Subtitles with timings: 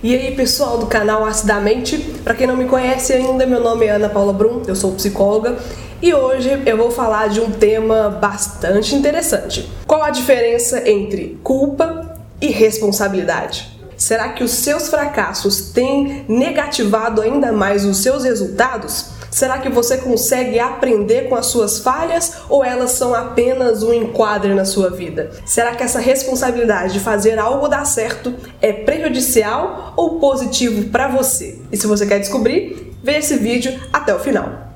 [0.00, 3.90] E aí pessoal do canal Acidamente, para quem não me conhece ainda, meu nome é
[3.90, 5.58] Ana Paula Brum, eu sou psicóloga
[6.00, 9.68] e hoje eu vou falar de um tema bastante interessante.
[9.88, 13.76] Qual a diferença entre culpa e responsabilidade?
[13.98, 19.06] Será que os seus fracassos têm negativado ainda mais os seus resultados?
[19.28, 24.54] Será que você consegue aprender com as suas falhas ou elas são apenas um enquadre
[24.54, 25.32] na sua vida?
[25.44, 31.58] Será que essa responsabilidade de fazer algo dar certo é prejudicial ou positivo para você?
[31.70, 34.67] E se você quer descobrir, veja esse vídeo até o final.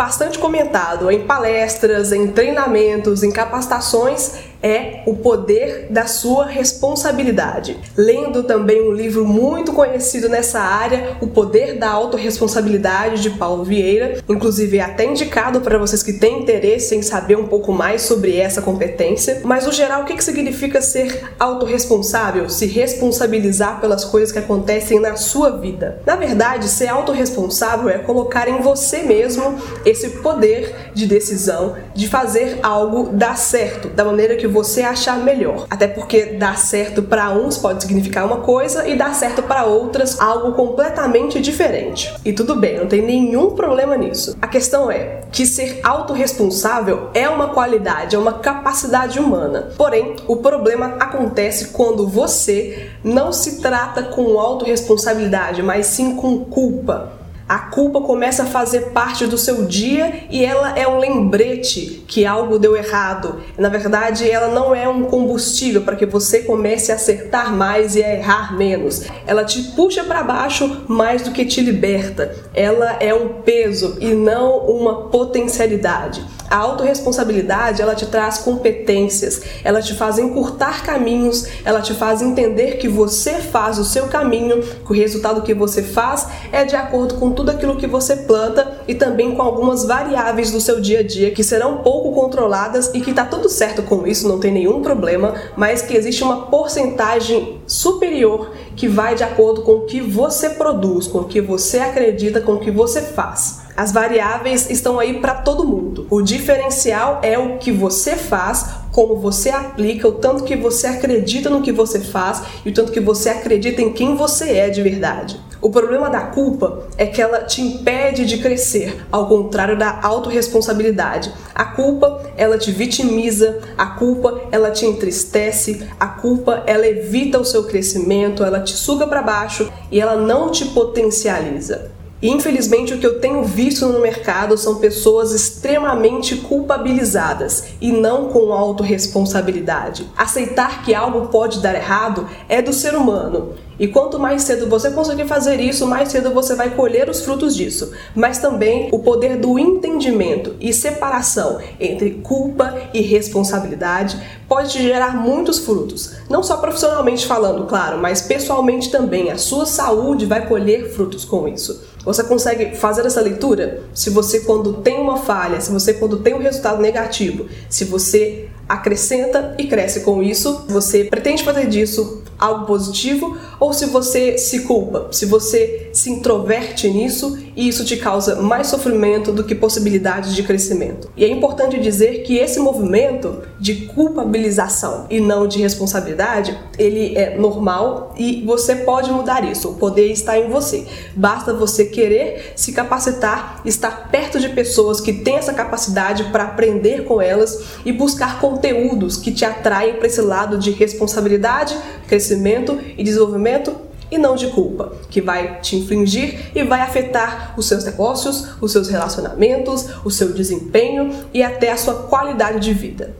[0.00, 7.78] Bastante comentado em palestras, em treinamentos, em capacitações é o poder da sua responsabilidade.
[7.96, 14.18] Lendo também um livro muito conhecido nessa área, O Poder da Autoresponsabilidade de Paulo Vieira,
[14.28, 18.36] inclusive é até indicado para vocês que têm interesse em saber um pouco mais sobre
[18.36, 19.40] essa competência.
[19.44, 22.48] Mas no geral, o que significa ser autorresponsável?
[22.48, 26.00] Se responsabilizar pelas coisas que acontecem na sua vida.
[26.04, 32.58] Na verdade, ser autorresponsável é colocar em você mesmo esse poder de decisão de fazer
[32.62, 35.66] algo dar certo da maneira que você achar melhor.
[35.70, 40.20] Até porque dar certo para uns pode significar uma coisa e dar certo para outras
[40.20, 42.12] algo completamente diferente.
[42.24, 44.36] E tudo bem, não tem nenhum problema nisso.
[44.42, 49.70] A questão é que ser autorresponsável é uma qualidade, é uma capacidade humana.
[49.76, 57.19] Porém, o problema acontece quando você não se trata com autorresponsabilidade, mas sim com culpa
[57.50, 62.24] a culpa começa a fazer parte do seu dia e ela é um lembrete que
[62.24, 63.40] algo deu errado.
[63.58, 68.04] Na verdade, ela não é um combustível para que você comece a acertar mais e
[68.04, 69.02] a errar menos.
[69.26, 72.36] Ela te puxa para baixo mais do que te liberta.
[72.54, 76.24] Ela é um peso e não uma potencialidade.
[76.50, 82.76] A autorresponsabilidade, ela te traz competências, ela te faz encurtar caminhos, ela te faz entender
[82.78, 87.14] que você faz o seu caminho, que o resultado que você faz é de acordo
[87.14, 91.02] com tudo aquilo que você planta e também com algumas variáveis do seu dia a
[91.04, 94.82] dia que serão pouco controladas e que tá tudo certo com isso, não tem nenhum
[94.82, 100.50] problema, mas que existe uma porcentagem superior que vai de acordo com o que você
[100.50, 103.69] produz, com o que você acredita, com o que você faz.
[103.80, 106.06] As variáveis estão aí para todo mundo.
[106.10, 111.48] O diferencial é o que você faz, como você aplica, o tanto que você acredita
[111.48, 114.82] no que você faz e o tanto que você acredita em quem você é de
[114.82, 115.40] verdade.
[115.62, 121.32] O problema da culpa é que ela te impede de crescer, ao contrário da autorresponsabilidade.
[121.54, 127.46] A culpa, ela te vitimiza, a culpa, ela te entristece, a culpa, ela evita o
[127.46, 131.98] seu crescimento, ela te suga para baixo e ela não te potencializa.
[132.22, 138.52] Infelizmente o que eu tenho visto no mercado são pessoas extremamente culpabilizadas e não com
[138.52, 140.06] autorresponsabilidade.
[140.14, 143.54] Aceitar que algo pode dar errado é do ser humano.
[143.78, 147.56] E quanto mais cedo você conseguir fazer isso, mais cedo você vai colher os frutos
[147.56, 147.90] disso.
[148.14, 155.16] Mas também o poder do entendimento e separação entre culpa e responsabilidade pode te gerar
[155.16, 156.16] muitos frutos.
[156.28, 159.30] Não só profissionalmente falando, claro, mas pessoalmente também.
[159.30, 161.88] A sua saúde vai colher frutos com isso.
[162.04, 163.82] Você consegue fazer essa leitura?
[163.94, 168.49] Se você, quando tem uma falha, se você, quando tem um resultado negativo, se você
[168.70, 174.60] acrescenta e cresce com isso, você pretende fazer disso algo positivo ou se você se
[174.60, 180.34] culpa, se você se introverte nisso e isso te causa mais sofrimento do que possibilidades
[180.34, 181.10] de crescimento.
[181.14, 187.36] E é importante dizer que esse movimento de culpabilização e não de responsabilidade, ele é
[187.36, 189.70] normal e você pode mudar isso.
[189.70, 190.86] O poder está em você.
[191.14, 197.04] Basta você querer se capacitar, estar perto de pessoas que têm essa capacidade para aprender
[197.04, 201.76] com elas e buscar conteúdos que te atraem para esse lado de responsabilidade,
[202.06, 203.74] crescimento e desenvolvimento
[204.10, 208.70] e não de culpa, que vai te infligir e vai afetar os seus negócios, os
[208.70, 213.16] seus relacionamentos, o seu desempenho e até a sua qualidade de vida.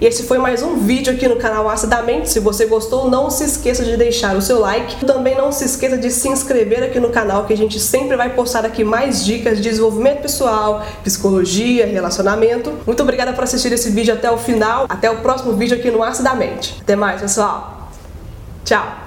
[0.00, 2.28] E esse foi mais um vídeo aqui no canal Acidamente.
[2.28, 5.04] Se você gostou, não se esqueça de deixar o seu like.
[5.06, 8.30] Também não se esqueça de se inscrever aqui no canal, que a gente sempre vai
[8.30, 12.72] postar aqui mais dicas de desenvolvimento pessoal, psicologia, relacionamento.
[12.84, 14.86] Muito obrigada por assistir esse vídeo até o final.
[14.88, 16.76] Até o próximo vídeo aqui no Acidamente.
[16.82, 17.88] Até mais, pessoal.
[18.64, 19.03] Tchau!